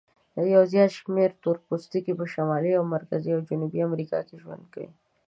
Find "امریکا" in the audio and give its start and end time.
3.87-4.19